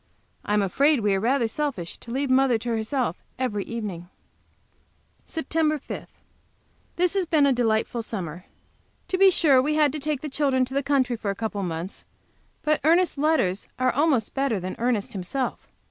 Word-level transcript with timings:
I 0.43 0.55
am 0.55 0.63
afraid 0.63 1.01
we 1.01 1.13
are 1.13 1.19
rather 1.19 1.47
selfish 1.47 1.99
to 1.99 2.09
leave 2.09 2.31
mother 2.31 2.57
to 2.57 2.69
herself 2.69 3.17
every 3.37 3.63
evening. 3.65 4.09
SEPT. 5.25 5.53
5. 5.79 6.07
This 6.95 7.13
has 7.13 7.27
been 7.27 7.45
a 7.45 7.53
delightful 7.53 8.01
summer. 8.01 8.45
To 9.09 9.17
be 9.19 9.29
sure, 9.29 9.61
we 9.61 9.75
had 9.75 9.91
to 9.91 9.99
take 9.99 10.21
the 10.21 10.27
children 10.27 10.65
to 10.65 10.73
the 10.73 10.81
country 10.81 11.15
for 11.15 11.29
a 11.29 11.35
couple 11.35 11.61
of 11.61 11.67
months, 11.67 12.03
but 12.63 12.81
Ernest's 12.83 13.19
letters 13.19 13.67
are 13.77 13.91
almost 13.91 14.33
better 14.33 14.59
than 14.59 14.75
Ernest 14.79 15.13
himself. 15.13 15.67